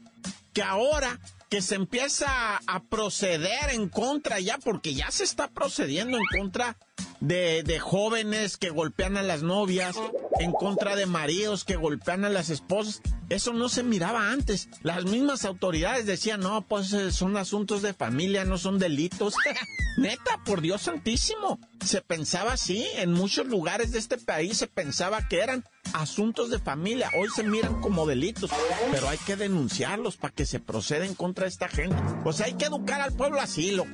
que 0.55 0.63
ahora 0.63 1.19
que 1.49 1.61
se 1.61 1.75
empieza 1.75 2.57
a 2.65 2.83
proceder 2.83 3.71
en 3.71 3.89
contra 3.89 4.39
ya, 4.39 4.57
porque 4.57 4.95
ya 4.95 5.11
se 5.11 5.25
está 5.25 5.49
procediendo 5.49 6.17
en 6.17 6.23
contra 6.39 6.77
de, 7.19 7.61
de, 7.63 7.79
jóvenes 7.79 8.57
que 8.57 8.69
golpean 8.69 9.17
a 9.17 9.21
las 9.21 9.43
novias, 9.43 9.95
en 10.39 10.53
contra 10.53 10.95
de 10.95 11.05
maridos 11.05 11.65
que 11.65 11.75
golpean 11.75 12.25
a 12.25 12.29
las 12.29 12.49
esposas. 12.49 13.01
Eso 13.29 13.53
no 13.53 13.67
se 13.69 13.83
miraba 13.83 14.31
antes. 14.31 14.69
Las 14.81 15.05
mismas 15.05 15.45
autoridades 15.45 16.05
decían, 16.05 16.39
no, 16.39 16.61
pues 16.61 16.93
eh, 16.93 17.11
son 17.11 17.35
asuntos 17.37 17.81
de 17.81 17.93
familia, 17.93 18.45
no 18.45 18.57
son 18.57 18.79
delitos. 18.79 19.35
Neta, 19.97 20.41
por 20.45 20.61
Dios 20.61 20.83
santísimo. 20.83 21.59
Se 21.83 22.01
pensaba 22.01 22.53
así, 22.53 22.87
en 22.95 23.11
muchos 23.11 23.45
lugares 23.47 23.91
de 23.91 23.99
este 23.99 24.17
país 24.17 24.57
se 24.57 24.67
pensaba 24.67 25.27
que 25.27 25.39
eran 25.39 25.65
asuntos 25.93 26.49
de 26.49 26.59
familia. 26.59 27.09
Hoy 27.17 27.29
se 27.35 27.43
miran 27.43 27.81
como 27.81 28.05
delitos, 28.05 28.51
pero 28.91 29.09
hay 29.09 29.17
que 29.19 29.35
denunciarlos 29.35 30.17
para 30.17 30.33
que 30.33 30.45
se 30.45 30.59
proceda 30.59 31.05
en 31.05 31.15
contra 31.15 31.47
esta 31.47 31.67
gente. 31.67 31.95
Pues 32.23 32.41
hay 32.41 32.53
que 32.53 32.65
educar 32.65 33.01
al 33.01 33.13
pueblo 33.13 33.39
así, 33.39 33.71
lo, 33.71 33.85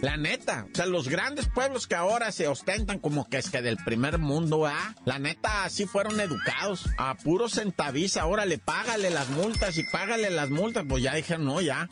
la 0.00 0.16
neta. 0.16 0.66
O 0.72 0.74
sea, 0.74 0.86
los 0.86 1.08
grandes 1.08 1.48
pueblos 1.48 1.86
que 1.86 1.94
ahora 1.94 2.32
se 2.32 2.48
ostentan 2.48 2.98
como 2.98 3.28
que 3.28 3.38
es 3.38 3.50
que 3.50 3.62
del 3.62 3.76
primer 3.76 4.18
mundo, 4.18 4.66
¿ah? 4.66 4.94
La 5.04 5.18
neta, 5.18 5.64
así 5.64 5.86
fueron 5.86 6.20
educados. 6.20 6.88
A 6.98 7.14
puro 7.16 7.48
centaviza, 7.48 8.26
órale, 8.26 8.58
págale 8.58 9.10
las 9.10 9.28
multas 9.30 9.78
y 9.78 9.84
págale 9.84 10.30
las 10.30 10.50
multas. 10.50 10.84
Pues 10.88 11.02
ya 11.02 11.14
dijeron, 11.14 11.44
no, 11.44 11.60
ya 11.60 11.88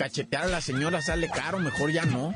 cachetear 0.00 0.44
a 0.44 0.46
la 0.46 0.60
señora 0.62 1.02
sale 1.02 1.28
caro, 1.28 1.58
mejor 1.58 1.92
ya 1.92 2.06
no. 2.06 2.34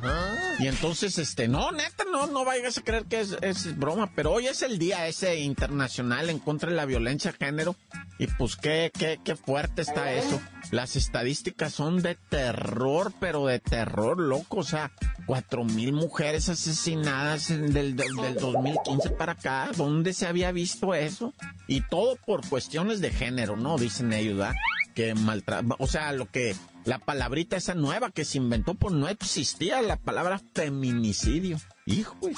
Y 0.59 0.67
entonces, 0.67 1.17
este, 1.17 1.49
no, 1.49 1.73
neta, 1.73 2.05
no, 2.13 2.27
no 2.27 2.45
vayas 2.45 2.77
a 2.77 2.83
creer 2.83 3.07
que 3.07 3.21
es, 3.21 3.39
es, 3.41 3.79
broma, 3.79 4.13
pero 4.15 4.33
hoy 4.33 4.49
es 4.49 4.61
el 4.61 4.79
día 4.79 5.07
ese 5.09 5.41
internacional 5.41 6.29
en 6.29 6.41
contra 6.41 6.69
de 6.69 6.77
la 6.77 6.85
violencia 6.85 7.33
de 7.33 7.39
género. 7.39 7.75
Y 8.19 8.27
pues 8.27 8.57
qué, 8.57 8.93
qué, 8.93 9.19
qué 9.25 9.35
fuerte 9.35 9.81
está 9.81 10.13
eso. 10.13 10.43
Las 10.73 10.95
estadísticas 10.95 11.73
son 11.73 12.03
de 12.03 12.17
terror, 12.29 13.15
pero 13.19 13.47
de 13.47 13.61
terror, 13.61 14.21
loco. 14.21 14.59
O 14.59 14.65
sea, 14.65 14.93
cuatro 15.25 15.65
mil 15.65 15.95
mujeres 15.95 16.51
asesinadas 16.51 17.49
del, 17.49 17.73
del, 17.73 17.97
del 17.97 18.35
2015 18.35 19.09
para 19.11 19.33
acá. 19.33 19.71
¿Dónde 19.75 20.13
se 20.13 20.27
había 20.27 20.53
visto 20.53 20.95
eso? 20.95 21.33
Y 21.67 21.81
todo 21.81 22.17
por 22.27 22.47
cuestiones 22.47 23.01
de 23.01 23.11
género, 23.11 23.57
¿no? 23.57 23.79
Dicen 23.79 24.13
ellos, 24.13 24.37
¿verdad? 24.37 24.55
Que 24.95 25.15
maltrata, 25.15 25.77
o 25.79 25.87
sea, 25.87 26.13
lo 26.13 26.31
que 26.31 26.55
la 26.85 26.99
palabrita 26.99 27.57
esa 27.57 27.75
nueva 27.75 28.11
que 28.11 28.25
se 28.25 28.39
inventó, 28.39 28.75
pues 28.75 28.95
no 28.95 29.09
existía 29.09 29.81
la 29.83 29.97
palabra 29.97 30.41
feminicidio. 30.55 31.59
Hijo. 31.87 32.17
Oye, 32.23 32.35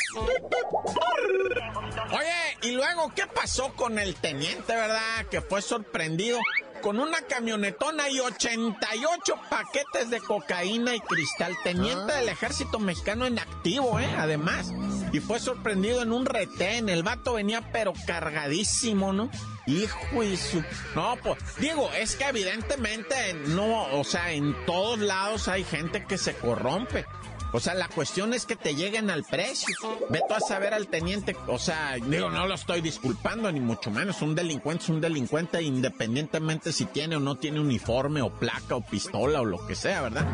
y 2.63 2.73
luego, 2.73 3.13
¿qué 3.15 3.27
pasó 3.27 3.73
con 3.75 3.99
el 3.99 4.15
teniente, 4.15 4.75
verdad? 4.75 5.27
Que 5.31 5.41
fue 5.41 5.63
sorprendido 5.63 6.39
con 6.87 7.01
una 7.01 7.21
camionetona 7.23 8.09
y 8.11 8.21
88 8.21 9.35
paquetes 9.51 10.09
de 10.09 10.21
cocaína 10.21 10.95
y 10.95 11.01
cristal. 11.01 11.57
Teniente 11.65 12.13
del 12.13 12.29
ejército 12.29 12.79
mexicano 12.79 13.27
en 13.27 13.41
activo, 13.41 13.99
¿eh? 13.99 14.09
Además. 14.17 14.73
Y 15.13 15.19
fue 15.19 15.41
sorprendido 15.41 16.01
en 16.01 16.13
un 16.13 16.27
retén. 16.27 16.89
El 16.89 17.03
vato 17.03 17.33
venía 17.33 17.73
pero 17.73 17.93
cargadísimo, 18.07 19.13
¿no? 19.13 19.31
Hijo 19.67 20.23
y 20.23 20.37
su... 20.37 20.63
No, 20.95 21.17
pues, 21.25 21.39
digo, 21.59 21.91
es 21.91 22.15
que 22.15 22.27
evidentemente 22.27 23.35
no, 23.35 23.87
o 23.99 24.05
sea, 24.05 24.31
en 24.31 24.55
todos 24.65 25.01
lados 25.01 25.49
hay 25.49 25.65
gente 25.65 26.05
que 26.05 26.19
se 26.19 26.37
corrompe. 26.37 27.05
O 27.53 27.61
sea, 27.61 27.75
la 27.75 27.89
cuestión 27.89 28.35
es 28.35 28.45
que 28.45 28.57
te 28.57 28.75
lleguen 28.75 29.11
al 29.11 29.25
precio. 29.25 29.77
Ve 30.11 30.21
tú 30.29 30.35
a 30.35 30.41
saber 30.41 30.75
al 30.75 30.89
teniente, 30.89 31.37
o 31.47 31.59
sea, 31.59 31.95
digo, 31.95 32.31
no 32.31 32.47
lo 32.47 32.55
estoy 32.55 32.81
disculpando, 32.81 33.51
ni 33.51 33.61
mucho 33.61 33.91
menos. 33.91 34.21
Un 34.23 34.35
delincuente 34.35 34.85
es 34.85 34.89
un 34.91 35.01
delincuente 35.01 35.63
independientemente 35.63 36.73
si 36.73 36.87
tiene 36.87 37.17
o 37.17 37.21
no 37.21 37.37
tiene 37.37 37.61
uniforme 37.61 38.23
o 38.23 38.31
placa 38.31 38.77
o 38.77 38.85
pistola 38.85 39.41
o 39.41 39.45
lo 39.45 39.67
que 39.67 39.75
sea, 39.75 40.03
¿verdad? 40.03 40.27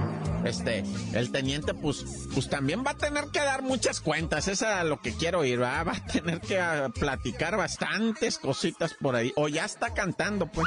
Este, 0.45 0.83
el 1.13 1.31
teniente, 1.31 1.75
pues, 1.75 2.05
pues 2.35 2.49
también 2.49 2.83
va 2.85 2.93
a 2.93 2.97
tener 2.97 3.27
que 3.33 3.41
dar 3.41 3.63
muchas 3.63 4.01
cuentas. 4.01 4.49
Esa 4.49 4.83
es 4.83 4.89
lo 4.89 5.01
que 5.01 5.15
quiero 5.15 5.41
oír, 5.41 5.59
¿verdad? 5.59 5.87
Va 5.87 5.93
a 5.93 6.07
tener 6.07 6.41
que 6.41 6.61
ah, 6.61 6.89
platicar 6.93 7.57
bastantes 7.57 8.39
cositas 8.39 8.95
por 8.95 9.15
ahí. 9.15 9.33
O 9.37 9.49
ya 9.49 9.65
está 9.65 9.95
cantando, 9.95 10.47
pues. 10.47 10.67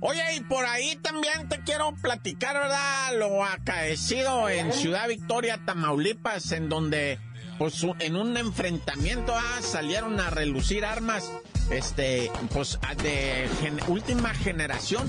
Oye, 0.00 0.22
y 0.36 0.40
por 0.40 0.64
ahí 0.64 0.96
también 0.96 1.48
te 1.48 1.60
quiero 1.60 1.94
platicar, 2.00 2.54
¿verdad? 2.54 3.18
Lo 3.18 3.44
acaecido 3.44 4.48
en 4.48 4.72
Ciudad 4.72 5.08
Victoria, 5.08 5.60
Tamaulipas, 5.64 6.52
en 6.52 6.68
donde, 6.68 7.18
pues, 7.58 7.84
en 7.98 8.16
un 8.16 8.36
enfrentamiento, 8.36 9.34
ah, 9.34 9.60
salieron 9.60 10.20
a 10.20 10.30
relucir 10.30 10.84
armas 10.84 11.32
este, 11.70 12.30
pues 12.52 12.78
de 13.02 13.48
última 13.88 14.34
generación. 14.34 15.08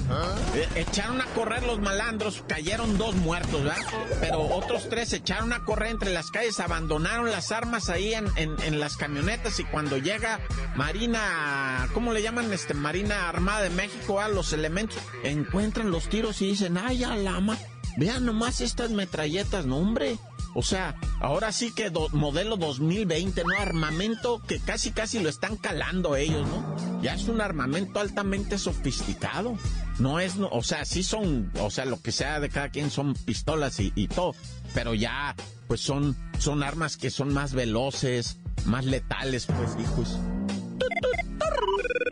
Eh, 0.55 0.67
echaron 0.75 1.21
a 1.21 1.25
correr 1.27 1.63
los 1.63 1.79
malandros, 1.79 2.43
cayeron 2.47 2.97
dos 2.97 3.15
muertos, 3.15 3.63
¿verdad? 3.63 3.81
Pero 4.19 4.41
otros 4.41 4.89
tres 4.89 5.13
echaron 5.13 5.53
a 5.53 5.63
correr 5.63 5.91
entre 5.91 6.11
las 6.11 6.31
calles, 6.31 6.59
abandonaron 6.59 7.31
las 7.31 7.51
armas 7.51 7.89
ahí 7.89 8.13
en, 8.13 8.27
en, 8.37 8.79
las 8.79 8.97
camionetas 8.97 9.59
y 9.59 9.63
cuando 9.65 9.97
llega 9.97 10.39
Marina, 10.75 11.87
¿cómo 11.93 12.13
le 12.13 12.21
llaman? 12.21 12.51
Este, 12.53 12.73
Marina 12.73 13.27
Armada 13.27 13.61
de 13.61 13.69
México, 13.69 14.19
a 14.19 14.29
los 14.29 14.53
elementos, 14.53 14.97
encuentran 15.23 15.91
los 15.91 16.09
tiros 16.09 16.41
y 16.41 16.47
dicen, 16.47 16.77
ay, 16.77 17.03
alama, 17.03 17.57
vean 17.97 18.25
nomás 18.25 18.61
estas 18.61 18.91
metralletas, 18.91 19.65
no 19.65 19.77
hombre. 19.77 20.17
O 20.55 20.63
sea, 20.63 20.95
ahora 21.19 21.51
sí 21.51 21.71
que 21.71 21.91
modelo 22.11 22.57
2020, 22.57 23.43
¿no? 23.43 23.59
Armamento 23.59 24.41
que 24.47 24.59
casi 24.59 24.91
casi 24.91 25.19
lo 25.19 25.29
están 25.29 25.57
calando 25.57 26.15
ellos, 26.15 26.47
¿no? 26.47 27.01
Ya 27.01 27.13
es 27.13 27.27
un 27.27 27.41
armamento 27.41 27.99
altamente 27.99 28.57
sofisticado. 28.57 29.57
No 29.99 30.19
es, 30.19 30.37
no, 30.37 30.47
o 30.49 30.63
sea, 30.63 30.85
sí 30.85 31.03
son, 31.03 31.51
o 31.59 31.69
sea, 31.69 31.85
lo 31.85 32.01
que 32.01 32.11
sea 32.11 32.39
de 32.39 32.49
cada 32.49 32.69
quien 32.69 32.89
son 32.89 33.13
pistolas 33.13 33.79
y, 33.79 33.91
y 33.95 34.07
todo, 34.07 34.33
pero 34.73 34.93
ya, 34.93 35.35
pues 35.67 35.81
son, 35.81 36.15
son 36.39 36.63
armas 36.63 36.97
que 36.97 37.09
son 37.09 37.33
más 37.33 37.53
veloces, 37.53 38.39
más 38.65 38.85
letales, 38.85 39.45
pues, 39.45 39.77
hijos. 39.79 40.19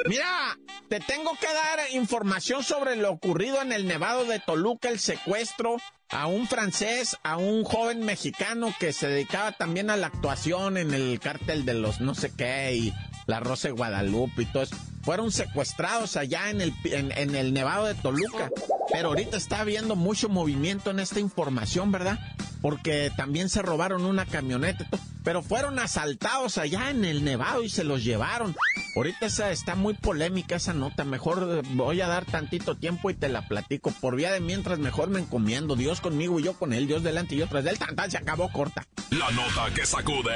Mira, 0.07 0.57
te 0.87 0.99
tengo 1.01 1.31
que 1.39 1.47
dar 1.47 1.79
información 1.91 2.63
sobre 2.63 2.95
lo 2.95 3.11
ocurrido 3.11 3.61
en 3.61 3.73
el 3.73 3.87
Nevado 3.87 4.23
de 4.23 4.39
Toluca, 4.39 4.87
el 4.89 4.99
secuestro 4.99 5.77
a 6.09 6.27
un 6.27 6.47
francés, 6.47 7.17
a 7.23 7.35
un 7.35 7.65
joven 7.65 8.05
mexicano 8.05 8.73
que 8.79 8.93
se 8.93 9.09
dedicaba 9.09 9.51
también 9.51 9.89
a 9.89 9.97
la 9.97 10.07
actuación 10.07 10.77
en 10.77 10.93
el 10.93 11.19
cártel 11.19 11.65
de 11.65 11.73
los 11.73 11.99
no 11.99 12.15
sé 12.15 12.31
qué 12.37 12.73
y 12.73 12.93
la 13.25 13.41
Rosa 13.41 13.67
de 13.67 13.73
Guadalupe 13.73 14.43
y 14.43 14.45
todo 14.45 14.63
eso. 14.63 14.77
Fueron 15.01 15.31
secuestrados 15.31 16.15
allá 16.15 16.49
en 16.49 16.61
el, 16.61 16.73
en 16.85 17.35
el 17.35 17.53
Nevado 17.53 17.85
de 17.85 17.95
Toluca. 17.95 18.49
Pero 18.91 19.09
ahorita 19.09 19.35
está 19.35 19.59
habiendo 19.59 19.97
mucho 19.97 20.29
movimiento 20.29 20.91
en 20.91 20.99
esta 20.99 21.19
información, 21.19 21.91
¿verdad? 21.91 22.19
Porque 22.67 23.13
también 23.15 23.47
se 23.47 23.62
robaron 23.62 24.03
una 24.03 24.25
camioneta. 24.25 24.86
Pero 25.24 25.41
fueron 25.41 25.79
asaltados 25.79 26.57
allá 26.57 26.89
en 26.89 27.05
el 27.05 27.24
Nevado 27.24 27.63
y 27.63 27.69
se 27.69 27.86
los 27.86 28.03
llevaron. 28.03 28.57
Ahorita 28.94 29.25
está 29.25 29.75
muy 29.75 29.94
polémica 29.94 30.57
esa 30.57 30.74
nota. 30.74 31.05
Mejor 31.05 31.65
voy 31.75 32.01
a 32.01 32.07
dar 32.09 32.25
tantito 32.25 32.75
tiempo 32.75 33.09
y 33.09 33.13
te 33.13 33.29
la 33.29 33.48
platico. 33.48 33.92
Por 33.92 34.18
vía 34.18 34.33
de 34.33 34.42
mientras, 34.42 34.79
mejor 34.79 35.09
me 35.09 35.22
encomiendo. 35.22 35.77
Dios 35.77 36.01
conmigo 36.01 36.42
y 36.42 36.44
yo 36.44 36.59
con 36.59 36.74
él. 36.74 36.87
Dios 36.87 37.03
delante 37.03 37.35
y 37.35 37.37
yo 37.37 37.48
tras 37.48 37.65
él. 37.65 37.79
Tan, 37.79 38.11
se 38.11 38.18
acabó 38.18 38.51
corta. 38.51 38.85
La 39.11 39.31
nota 39.31 39.74
que 39.74 39.85
sacude. 39.85 40.35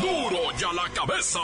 ¡Duro! 0.00 0.30
¡Duro 0.30 0.56
ya 0.56 0.72
la 0.72 0.88
cabeza! 0.94 1.40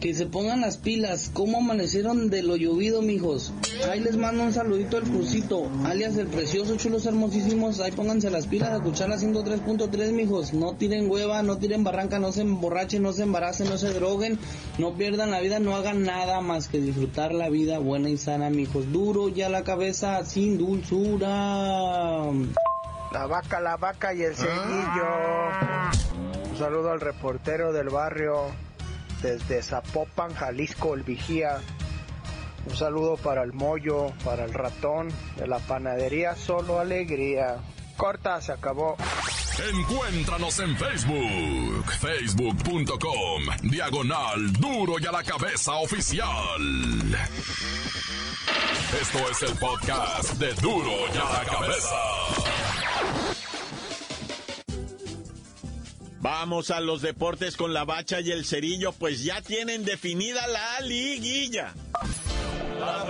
que 0.00 0.14
se 0.14 0.24
pongan 0.24 0.62
las 0.62 0.78
pilas, 0.78 1.30
cómo 1.32 1.58
amanecieron 1.58 2.30
de 2.30 2.42
lo 2.42 2.56
llovido, 2.56 3.02
mijos. 3.02 3.52
Ahí 3.90 4.00
les 4.00 4.16
mando 4.16 4.42
un 4.42 4.52
saludito 4.52 4.96
al 4.96 5.02
crucito, 5.02 5.68
alias 5.84 6.16
el 6.16 6.26
precioso, 6.26 6.76
chulos 6.76 7.04
hermosísimos, 7.04 7.80
ahí 7.80 7.92
pónganse 7.92 8.30
las 8.30 8.46
pilas 8.46 8.70
a 8.70 8.76
escuchar 8.76 9.10
la 9.10 9.16
103.3, 9.16 10.12
mijos. 10.12 10.54
No 10.54 10.74
tiren 10.74 11.10
hueva, 11.10 11.42
no 11.42 11.58
tiren 11.58 11.84
barranca, 11.84 12.18
no 12.18 12.32
se 12.32 12.40
emborrachen, 12.40 13.02
no 13.02 13.12
se 13.12 13.24
embaracen, 13.24 13.68
no 13.68 13.76
se 13.76 13.92
droguen, 13.92 14.38
no 14.78 14.94
pierdan 14.94 15.30
la 15.30 15.40
vida, 15.40 15.60
no 15.60 15.76
hagan 15.76 16.02
nada 16.02 16.40
más 16.40 16.68
que 16.68 16.80
disfrutar 16.80 17.34
la 17.34 17.50
vida 17.50 17.78
buena 17.78 18.08
y 18.08 18.16
sana, 18.16 18.48
mijos. 18.48 18.90
Duro 18.90 19.28
ya 19.28 19.50
la 19.50 19.64
cabeza, 19.64 20.24
sin 20.24 20.56
dulzura. 20.56 22.24
La 23.12 23.26
vaca, 23.26 23.60
la 23.60 23.76
vaca 23.76 24.14
y 24.14 24.22
el 24.22 24.34
cerillo. 24.34 25.08
Un 26.52 26.58
saludo 26.58 26.90
al 26.90 27.00
reportero 27.00 27.72
del 27.72 27.90
barrio 27.90 28.69
desde 29.22 29.62
Zapopan, 29.62 30.34
Jalisco, 30.34 30.94
el 30.94 31.02
vigía. 31.02 31.58
Un 32.66 32.76
saludo 32.76 33.16
para 33.16 33.42
el 33.42 33.52
mollo, 33.52 34.12
para 34.24 34.44
el 34.44 34.52
ratón 34.52 35.08
de 35.36 35.46
la 35.46 35.58
panadería 35.58 36.36
Solo 36.36 36.78
Alegría. 36.78 37.56
Corta, 37.96 38.40
se 38.40 38.52
acabó. 38.52 38.96
Encuéntranos 39.68 40.58
en 40.60 40.76
Facebook, 40.76 41.84
facebook.com, 42.00 43.42
diagonal 43.62 44.52
duro 44.54 44.94
y 44.98 45.06
a 45.06 45.12
la 45.12 45.22
cabeza 45.22 45.74
oficial. 45.74 46.26
Esto 49.00 49.18
es 49.30 49.42
el 49.42 49.56
podcast 49.58 50.32
de 50.34 50.54
duro 50.54 50.92
y 51.14 51.18
a 51.18 51.24
la 51.24 51.44
cabeza. 51.44 53.39
Vamos 56.22 56.70
a 56.70 56.80
los 56.80 57.00
deportes 57.00 57.56
con 57.56 57.72
la 57.72 57.84
bacha 57.86 58.20
y 58.20 58.30
el 58.30 58.44
cerillo, 58.44 58.92
pues 58.92 59.24
ya 59.24 59.40
tienen 59.40 59.86
definida 59.86 60.46
la 60.48 60.80
liguilla. 60.82 61.72
¡La 62.78 63.04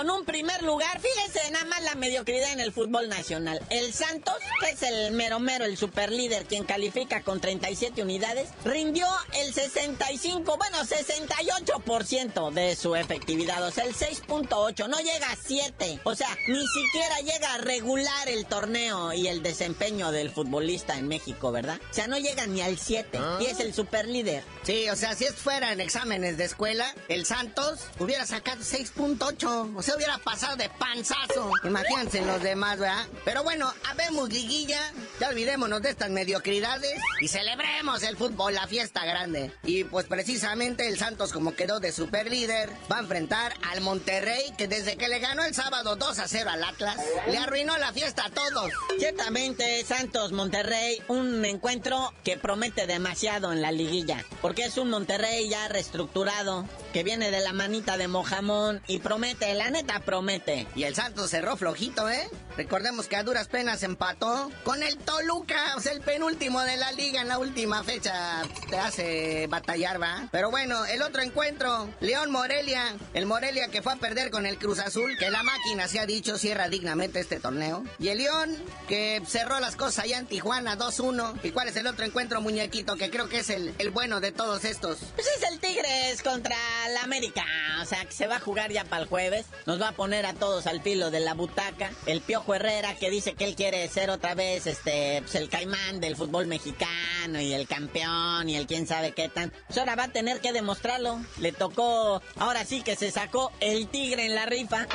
con 0.00 0.08
un 0.08 0.24
primer 0.24 0.62
lugar. 0.62 0.98
Fíjense 0.98 1.50
nada 1.50 1.66
más 1.66 1.82
la 1.82 1.94
mediocridad 1.94 2.54
en 2.54 2.60
el 2.60 2.72
fútbol 2.72 3.10
nacional. 3.10 3.60
El 3.68 3.92
Santos, 3.92 4.36
que 4.58 4.70
es 4.70 4.82
el 4.82 5.12
mero 5.12 5.40
mero, 5.40 5.66
el 5.66 5.76
superlíder, 5.76 6.46
quien 6.46 6.64
califica 6.64 7.22
con 7.22 7.38
37 7.38 8.02
unidades, 8.02 8.48
rindió 8.64 9.06
el 9.34 9.52
65, 9.52 10.56
bueno, 10.56 10.78
68% 10.78 12.50
de 12.50 12.76
su 12.76 12.96
efectividad. 12.96 13.62
O 13.62 13.70
sea, 13.70 13.84
el 13.84 13.94
6.8, 13.94 14.88
no 14.88 14.96
llega 15.00 15.30
a 15.30 15.36
7. 15.36 16.00
O 16.04 16.14
sea, 16.14 16.34
ni 16.48 16.66
siquiera 16.66 17.18
llega 17.18 17.52
a 17.52 17.58
regular 17.58 18.26
el 18.30 18.46
torneo 18.46 19.12
y 19.12 19.28
el 19.28 19.42
desempeño 19.42 20.12
del 20.12 20.30
futbolista 20.30 20.96
en 20.96 21.08
México, 21.08 21.52
¿verdad? 21.52 21.78
O 21.90 21.92
sea, 21.92 22.06
no 22.06 22.16
llega 22.16 22.46
ni 22.46 22.62
al 22.62 22.78
7 22.78 23.20
y 23.40 23.44
es 23.44 23.60
el 23.60 23.74
superlíder. 23.74 24.44
Sí, 24.62 24.88
o 24.88 24.96
sea, 24.96 25.14
si 25.14 25.24
esto 25.24 25.42
fuera 25.42 25.72
en 25.72 25.82
exámenes 25.82 26.38
de 26.38 26.44
escuela, 26.44 26.86
el 27.08 27.26
Santos 27.26 27.80
hubiera 27.98 28.24
sacado 28.24 28.62
6.8. 28.62 29.76
O 29.76 29.82
sea, 29.82 29.89
hubiera 29.96 30.18
pasado 30.18 30.56
de 30.56 30.68
panzazo. 30.68 31.50
Imagínense 31.64 32.24
los 32.24 32.42
demás, 32.42 32.78
¿verdad? 32.78 33.06
Pero 33.24 33.42
bueno, 33.42 33.72
habemos 33.88 34.28
liguilla. 34.28 34.80
Ya 35.18 35.28
olvidémonos 35.28 35.82
de 35.82 35.90
estas 35.90 36.10
mediocridades 36.10 36.98
y 37.20 37.28
celebremos 37.28 38.02
el 38.02 38.16
fútbol, 38.16 38.54
la 38.54 38.66
fiesta 38.66 39.04
grande. 39.04 39.52
Y 39.64 39.84
pues 39.84 40.06
precisamente 40.06 40.88
el 40.88 40.98
Santos, 40.98 41.32
como 41.32 41.54
quedó 41.54 41.80
de 41.80 41.92
superlíder, 41.92 42.70
va 42.90 42.96
a 42.96 43.00
enfrentar 43.00 43.54
al 43.70 43.80
Monterrey, 43.80 44.52
que 44.56 44.68
desde 44.68 44.96
que 44.96 45.08
le 45.08 45.18
ganó 45.18 45.44
el 45.44 45.54
sábado 45.54 45.96
2 45.96 46.18
a 46.18 46.28
0 46.28 46.50
al 46.50 46.64
Atlas, 46.64 46.96
le 47.28 47.38
arruinó 47.38 47.76
la 47.78 47.92
fiesta 47.92 48.26
a 48.26 48.30
todos. 48.30 48.70
Ciertamente, 48.98 49.84
Santos 49.84 50.32
Monterrey, 50.32 51.02
un 51.08 51.44
encuentro 51.44 52.12
que 52.24 52.36
promete 52.36 52.86
demasiado 52.86 53.52
en 53.52 53.62
la 53.62 53.72
liguilla, 53.72 54.24
porque 54.40 54.64
es 54.64 54.78
un 54.78 54.90
Monterrey 54.90 55.48
ya 55.48 55.68
reestructurado, 55.68 56.66
que 56.92 57.02
viene 57.02 57.30
de 57.30 57.40
la 57.40 57.52
manita 57.52 57.96
de 57.96 58.08
Mojamón 58.08 58.82
y 58.86 58.98
promete, 58.98 59.54
la 59.54 59.70
neta 59.70 59.79
promete. 60.04 60.66
Y 60.74 60.84
el 60.84 60.94
Santos 60.94 61.30
cerró 61.30 61.56
flojito, 61.56 62.08
¿eh? 62.08 62.28
Recordemos 62.60 63.08
que 63.08 63.16
a 63.16 63.22
duras 63.22 63.48
penas 63.48 63.82
empató 63.82 64.50
con 64.64 64.82
el 64.82 64.98
Toluca, 64.98 65.76
o 65.76 65.80
sea, 65.80 65.92
el 65.92 66.02
penúltimo 66.02 66.60
de 66.60 66.76
la 66.76 66.92
liga 66.92 67.22
en 67.22 67.28
la 67.28 67.38
última 67.38 67.82
fecha. 67.84 68.42
Te 68.68 68.78
hace 68.78 69.46
batallar, 69.46 70.00
¿va? 70.00 70.28
Pero 70.30 70.50
bueno, 70.50 70.84
el 70.84 71.00
otro 71.00 71.22
encuentro, 71.22 71.88
León 72.00 72.30
Morelia, 72.30 72.96
el 73.14 73.24
Morelia 73.24 73.68
que 73.68 73.80
fue 73.80 73.94
a 73.94 73.96
perder 73.96 74.30
con 74.30 74.44
el 74.44 74.58
Cruz 74.58 74.78
Azul, 74.78 75.16
que 75.18 75.30
la 75.30 75.42
máquina 75.42 75.88
se 75.88 76.00
ha 76.00 76.04
dicho 76.04 76.36
cierra 76.36 76.68
dignamente 76.68 77.20
este 77.20 77.40
torneo. 77.40 77.82
Y 77.98 78.08
el 78.08 78.18
León, 78.18 78.54
que 78.88 79.22
cerró 79.26 79.58
las 79.58 79.74
cosas 79.74 80.04
allá 80.04 80.18
en 80.18 80.26
Tijuana 80.26 80.76
2-1. 80.76 81.40
¿Y 81.42 81.52
cuál 81.52 81.68
es 81.68 81.76
el 81.76 81.86
otro 81.86 82.04
encuentro, 82.04 82.42
muñequito? 82.42 82.96
Que 82.96 83.08
creo 83.08 83.30
que 83.30 83.38
es 83.38 83.48
el, 83.48 83.74
el 83.78 83.88
bueno 83.88 84.20
de 84.20 84.32
todos 84.32 84.66
estos. 84.66 84.98
Pues 85.14 85.26
es 85.34 85.50
el 85.50 85.60
Tigres 85.60 86.22
contra 86.22 86.58
la 86.92 87.04
América. 87.04 87.42
O 87.80 87.86
sea, 87.86 88.04
que 88.04 88.12
se 88.12 88.26
va 88.26 88.36
a 88.36 88.40
jugar 88.40 88.70
ya 88.70 88.84
para 88.84 89.04
el 89.04 89.08
jueves. 89.08 89.46
Nos 89.64 89.80
va 89.80 89.88
a 89.88 89.92
poner 89.92 90.26
a 90.26 90.34
todos 90.34 90.66
al 90.66 90.82
filo 90.82 91.10
de 91.10 91.20
la 91.20 91.32
butaca. 91.32 91.90
El 92.04 92.20
Piojo 92.20 92.49
Herrera 92.54 92.96
que 92.96 93.10
dice 93.10 93.34
que 93.34 93.44
él 93.44 93.54
quiere 93.54 93.86
ser 93.88 94.10
otra 94.10 94.34
vez 94.34 94.66
este 94.66 95.20
pues 95.22 95.34
el 95.34 95.48
caimán 95.48 96.00
del 96.00 96.16
fútbol 96.16 96.46
mexicano 96.46 97.40
y 97.40 97.52
el 97.52 97.66
campeón 97.66 98.48
y 98.48 98.56
el 98.56 98.66
quién 98.66 98.86
sabe 98.86 99.12
qué 99.12 99.28
tan. 99.28 99.52
Pues 99.66 99.78
ahora 99.78 99.96
va 99.96 100.04
a 100.04 100.08
tener 100.12 100.40
que 100.40 100.52
demostrarlo. 100.52 101.20
Le 101.38 101.52
tocó, 101.52 102.22
ahora 102.36 102.64
sí 102.64 102.82
que 102.82 102.96
se 102.96 103.10
sacó 103.10 103.52
el 103.60 103.88
tigre 103.88 104.26
en 104.26 104.34
la 104.34 104.46
rifa. 104.46 104.86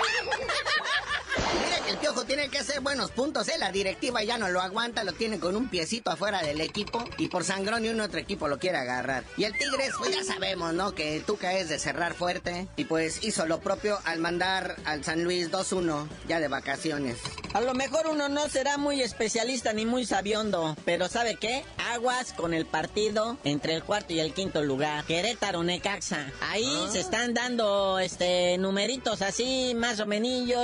Mira 1.37 1.79
que 1.83 1.91
el 1.91 1.97
piojo 1.97 2.25
tiene 2.25 2.49
que 2.49 2.59
hacer 2.59 2.81
buenos 2.81 3.11
puntos, 3.11 3.47
¿eh? 3.49 3.57
La 3.57 3.71
directiva 3.71 4.23
ya 4.23 4.37
no 4.37 4.49
lo 4.49 4.61
aguanta, 4.61 5.03
lo 5.03 5.13
tiene 5.13 5.39
con 5.39 5.55
un 5.55 5.69
piecito 5.69 6.11
afuera 6.11 6.41
del 6.41 6.61
equipo 6.61 7.03
y 7.17 7.27
por 7.27 7.43
sangrón 7.43 7.85
y 7.85 7.89
un 7.89 8.01
otro 8.01 8.19
equipo 8.19 8.47
lo 8.47 8.59
quiere 8.59 8.77
agarrar. 8.77 9.23
Y 9.37 9.43
el 9.43 9.53
Tigres, 9.53 9.93
pues 9.97 10.11
ya 10.11 10.23
sabemos, 10.23 10.73
¿no? 10.73 10.93
Que 10.93 11.21
Tuca 11.25 11.53
es 11.53 11.69
de 11.69 11.79
cerrar 11.79 12.13
fuerte 12.13 12.67
y 12.75 12.85
pues 12.85 13.23
hizo 13.23 13.45
lo 13.45 13.59
propio 13.59 13.99
al 14.05 14.19
mandar 14.19 14.75
al 14.85 15.03
San 15.03 15.23
Luis 15.23 15.51
2-1 15.51 16.07
ya 16.27 16.39
de 16.39 16.47
vacaciones. 16.47 17.17
A 17.53 17.61
lo 17.61 17.73
mejor 17.73 18.07
uno 18.07 18.27
no 18.27 18.49
será 18.49 18.77
muy 18.77 19.01
especialista 19.01 19.71
ni 19.73 19.85
muy 19.85 20.05
sabiondo, 20.05 20.75
pero 20.83 21.07
¿sabe 21.07 21.35
qué? 21.35 21.63
Aguas 21.93 22.33
con 22.33 22.53
el 22.53 22.65
partido 22.65 23.37
entre 23.43 23.75
el 23.75 23.83
cuarto 23.83 24.13
y 24.13 24.19
el 24.19 24.33
quinto 24.33 24.61
lugar. 24.63 25.05
Querétaro 25.05 25.63
Necaxa. 25.63 26.31
Ahí 26.41 26.69
se 26.91 26.99
están 26.99 27.33
dando 27.33 27.99
este 27.99 28.57
numeritos 28.57 29.21
así, 29.21 29.73
más 29.75 29.99
o 29.99 30.05
menos, 30.05 30.15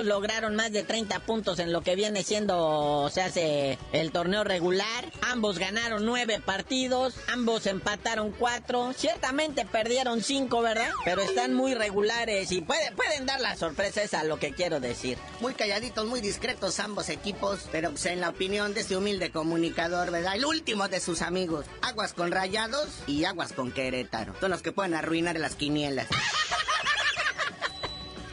lograron 0.04 0.56
más 0.56 0.61
de 0.69 0.84
30 0.84 1.19
puntos 1.21 1.60
en 1.60 1.71
lo 1.71 1.82
que 1.82 1.95
viene 1.95 2.24
siendo, 2.24 3.10
se 3.12 3.21
hace 3.21 3.78
el 3.91 4.12
torneo 4.12 4.43
regular. 4.43 5.12
Ambos 5.21 5.58
ganaron 5.60 6.06
nueve 6.06 6.41
partidos, 6.45 7.15
ambos 7.28 7.65
empataron 7.65 8.32
cuatro. 8.32 8.93
Ciertamente 8.95 9.65
perdieron 9.65 10.21
cinco, 10.24 10.62
¿verdad? 10.62 10.89
Pero 11.06 11.21
están 11.21 11.54
muy 11.54 11.74
regulares 11.74 12.52
y 12.52 12.62
puede- 12.62 12.91
pueden 12.91 13.26
dar 13.26 13.39
la 13.41 13.56
sorpresa, 13.56 14.04
es 14.04 14.13
a 14.13 14.24
lo 14.24 14.38
que 14.39 14.54
quiero 14.54 14.80
decir. 14.80 15.17
Muy 15.39 15.54
calladitos, 15.54 16.06
muy 16.06 16.21
discretos 16.21 16.80
ambos 16.80 17.10
equipos, 17.10 17.62
pero 17.71 17.91
pues, 17.91 18.06
en 18.08 18.21
la 18.21 18.30
opinión 18.30 18.74
de 18.74 18.82
este 18.82 18.97
humilde 18.97 19.32
comunicador, 19.32 20.12
¿verdad? 20.12 20.36
El 20.36 20.45
último 20.45 20.88
de 20.88 21.00
sus 21.00 21.21
amigos. 21.21 21.65
Aguas 21.82 22.13
con 22.13 22.32
Rayados 22.32 22.88
y 23.08 23.24
aguas 23.26 23.54
con 23.54 23.71
Querétaro. 23.71 24.36
Son 24.39 24.52
los 24.52 24.62
que 24.62 24.71
pueden 24.71 24.93
arruinar 24.93 25.39
las 25.39 25.56
quinielas. 25.56 26.08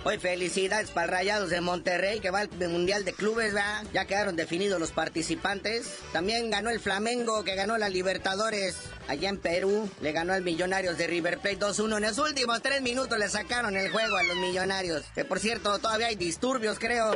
Hoy 0.08 0.16
felicidades 0.16 0.90
para 0.90 1.06
Rayados 1.06 1.50
de 1.50 1.60
Monterrey 1.60 2.20
que 2.20 2.30
va 2.30 2.38
al 2.38 2.48
Mundial 2.70 3.04
de 3.04 3.12
Clubes, 3.12 3.52
¿verdad? 3.52 3.84
Ya 3.92 4.06
quedaron 4.06 4.36
definidos 4.36 4.80
los 4.80 4.90
participantes. 4.90 5.98
También 6.14 6.50
ganó 6.50 6.70
el 6.70 6.80
Flamengo 6.80 7.44
que 7.44 7.54
ganó 7.54 7.76
la 7.76 7.90
Libertadores 7.90 8.76
allá 9.06 9.28
en 9.28 9.36
Perú. 9.36 9.86
Le 10.00 10.12
ganó 10.12 10.32
al 10.32 10.42
Millonarios 10.42 10.96
de 10.96 11.08
River 11.08 11.40
Plate 11.40 11.58
2-1. 11.58 11.98
En 11.98 12.02
los 12.04 12.16
últimos 12.16 12.62
tres 12.62 12.80
minutos 12.80 13.18
le 13.18 13.28
sacaron 13.28 13.76
el 13.76 13.90
juego 13.90 14.16
a 14.16 14.22
los 14.22 14.38
Millonarios. 14.38 15.04
Que 15.14 15.26
por 15.26 15.40
cierto, 15.40 15.78
todavía 15.78 16.06
hay 16.06 16.16
disturbios, 16.16 16.78
creo. 16.78 17.14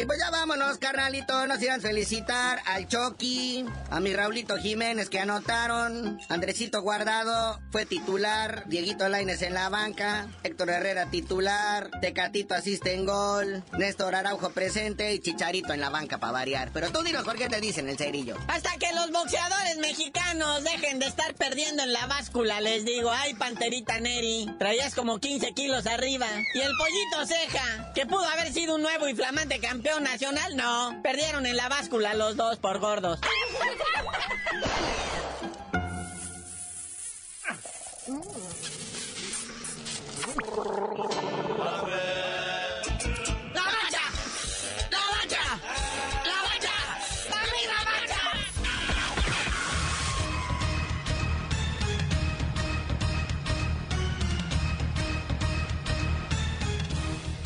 Y 0.00 0.06
pues 0.06 0.18
ya 0.18 0.30
vámonos, 0.30 0.78
carnalito. 0.78 1.46
Nos 1.46 1.60
irán 1.60 1.80
a 1.80 1.82
felicitar 1.82 2.62
al 2.64 2.88
Chucky, 2.88 3.66
a 3.90 4.00
mi 4.00 4.14
Raulito 4.14 4.56
Jiménez 4.56 5.10
que 5.10 5.18
anotaron, 5.18 6.18
Andresito 6.30 6.80
Guardado 6.80 7.60
fue 7.70 7.84
titular, 7.84 8.64
Dieguito 8.66 9.10
Laines 9.10 9.42
en 9.42 9.52
la 9.52 9.68
banca, 9.68 10.28
Héctor 10.42 10.70
Herrera 10.70 11.10
titular, 11.10 11.90
Tecatito 12.00 12.54
asiste 12.54 12.94
en 12.94 13.04
gol, 13.04 13.62
Néstor 13.76 14.14
Araujo 14.14 14.48
presente 14.50 15.12
y 15.12 15.18
Chicharito 15.18 15.74
en 15.74 15.82
la 15.82 15.90
banca 15.90 16.16
para 16.16 16.32
variar. 16.32 16.70
Pero 16.72 16.90
tú 16.90 17.02
dinos 17.02 17.24
por 17.24 17.36
qué 17.36 17.50
te 17.50 17.60
dicen 17.60 17.86
el 17.86 17.98
cerillo. 17.98 18.38
Hasta 18.48 18.78
que 18.78 18.90
los 18.94 19.10
boxeadores 19.10 19.76
mexicanos 19.82 20.64
dejen 20.64 20.98
de 20.98 21.08
estar 21.08 21.34
perdiendo 21.34 21.82
en 21.82 21.92
la 21.92 22.06
báscula, 22.06 22.62
les 22.62 22.86
digo, 22.86 23.10
ay, 23.10 23.34
Panterita 23.34 24.00
Neri, 24.00 24.50
traías 24.58 24.94
como 24.94 25.18
15 25.18 25.52
kilos 25.52 25.86
arriba. 25.86 26.26
Y 26.54 26.60
el 26.60 26.72
pollito 26.78 27.26
ceja, 27.26 27.92
que 27.94 28.06
pudo 28.06 28.24
haber 28.24 28.50
sido 28.54 28.76
un 28.76 28.82
nuevo 28.82 29.06
y 29.06 29.14
flamante 29.14 29.60
campeón 29.60 29.89
nacional, 29.98 30.56
no. 30.56 31.00
Perdieron 31.02 31.46
en 31.46 31.56
la 31.56 31.68
báscula 31.68 32.14
los 32.14 32.36
dos 32.36 32.58
por 32.58 32.78
gordos. 32.78 33.18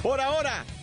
Por 0.03 0.21
ahora 0.21 0.67